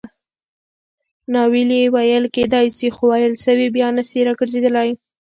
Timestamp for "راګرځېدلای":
4.27-4.89